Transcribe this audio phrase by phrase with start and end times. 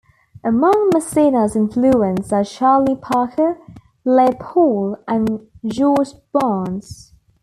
[0.43, 3.59] Among Messina's influences are Charlie Parker,
[4.03, 7.13] Les Paul, and George Barnes.